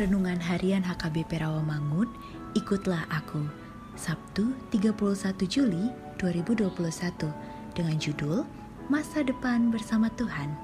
[0.00, 2.08] Renungan Harian HKBP Rawamangun,
[2.56, 3.44] ikutlah aku.
[4.00, 4.96] Sabtu 31
[5.44, 6.72] Juli 2021
[7.76, 8.48] dengan judul
[8.88, 10.56] Masa Depan Bersama Tuhan.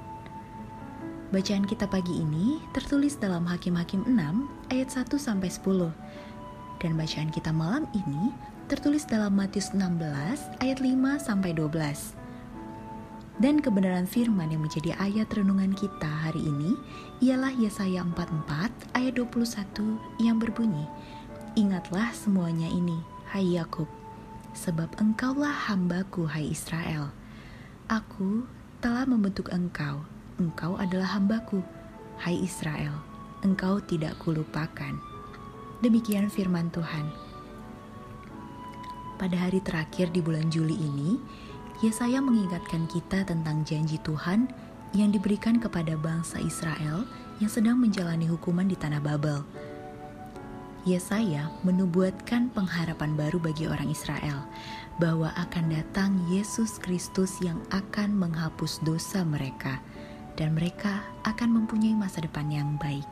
[1.36, 5.92] Bacaan kita pagi ini tertulis dalam Hakim-Hakim 6 ayat 1 sampai 10.
[6.80, 8.32] Dan bacaan kita malam ini
[8.72, 12.25] tertulis dalam Matius 16 ayat 5 sampai 12.
[13.36, 16.72] Dan kebenaran firman yang menjadi ayat renungan kita hari ini
[17.20, 20.88] ialah Yesaya 44 ayat 21 yang berbunyi,
[21.52, 22.96] Ingatlah semuanya ini,
[23.28, 23.88] hai Yakub,
[24.56, 27.12] sebab engkaulah hambaku, hai Israel.
[27.92, 28.48] Aku
[28.80, 30.00] telah membentuk engkau,
[30.41, 31.60] engkau adalah hambaku,
[32.25, 33.04] hai Israel,
[33.44, 34.96] engkau tidak kulupakan.
[35.84, 37.12] Demikian firman Tuhan.
[39.20, 41.20] Pada hari terakhir di bulan Juli ini,
[41.84, 44.48] Yesaya mengingatkan kita tentang janji Tuhan
[44.97, 47.04] yang diberikan kepada bangsa Israel
[47.37, 49.44] yang sedang menjalani hukuman di tanah Babel.
[50.88, 54.48] Yesaya menubuatkan pengharapan baru bagi orang Israel
[54.97, 59.84] bahwa akan datang Yesus Kristus yang akan menghapus dosa mereka
[60.41, 63.04] dan mereka akan mempunyai masa depan yang baik.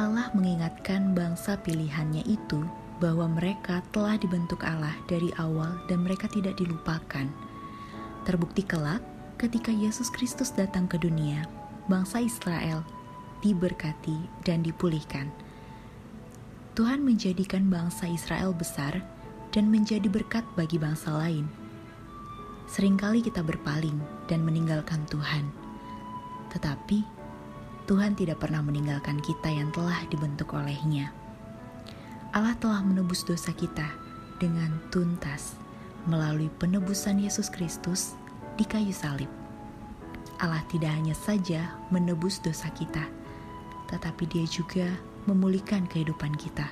[0.00, 2.64] Allah mengingatkan bangsa pilihannya itu
[2.98, 7.28] bahwa mereka telah dibentuk Allah dari awal dan mereka tidak dilupakan.
[8.24, 9.04] Terbukti kelak
[9.36, 11.44] ketika Yesus Kristus datang ke dunia,
[11.86, 12.82] bangsa Israel
[13.44, 15.28] diberkati dan dipulihkan.
[16.76, 19.00] Tuhan menjadikan bangsa Israel besar
[19.52, 21.48] dan menjadi berkat bagi bangsa lain.
[22.66, 23.96] Seringkali kita berpaling
[24.26, 25.48] dan meninggalkan Tuhan,
[26.52, 27.06] tetapi
[27.86, 31.25] Tuhan tidak pernah meninggalkan kita yang telah dibentuk olehnya.
[32.36, 33.88] Allah telah menebus dosa kita
[34.36, 35.56] dengan tuntas
[36.04, 38.12] melalui penebusan Yesus Kristus
[38.60, 39.32] di kayu salib.
[40.36, 43.08] Allah tidak hanya saja menebus dosa kita,
[43.88, 44.84] tetapi Dia juga
[45.24, 46.68] memulihkan kehidupan kita.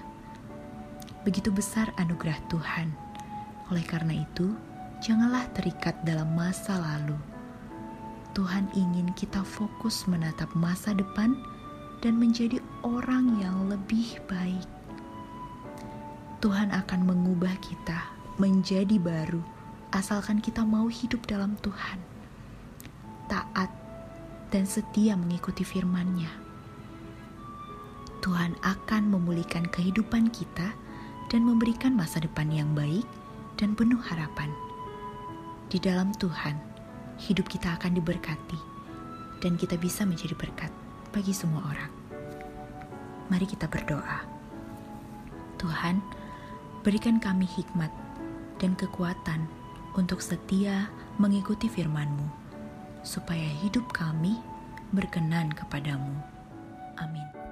[1.24, 2.92] Begitu besar anugerah Tuhan.
[3.72, 4.52] Oleh karena itu,
[5.00, 7.16] janganlah terikat dalam masa lalu.
[8.36, 11.32] Tuhan ingin kita fokus menatap masa depan
[12.04, 14.43] dan menjadi orang yang lebih baik.
[16.44, 18.04] Tuhan akan mengubah kita
[18.36, 19.40] menjadi baru,
[19.96, 21.96] asalkan kita mau hidup dalam Tuhan,
[23.32, 23.72] taat,
[24.52, 26.28] dan setia mengikuti firman-Nya.
[28.20, 30.76] Tuhan akan memulihkan kehidupan kita
[31.32, 33.08] dan memberikan masa depan yang baik
[33.56, 34.52] dan penuh harapan.
[35.72, 36.60] Di dalam Tuhan,
[37.24, 38.60] hidup kita akan diberkati,
[39.40, 40.68] dan kita bisa menjadi berkat
[41.08, 41.92] bagi semua orang.
[43.32, 44.28] Mari kita berdoa.
[45.56, 46.04] Tuhan,
[46.84, 47.88] Berikan kami hikmat
[48.60, 49.48] dan kekuatan
[49.96, 52.28] untuk setia mengikuti firman-Mu,
[53.00, 54.36] supaya hidup kami
[54.92, 56.12] berkenan kepadamu.
[57.00, 57.43] Amin.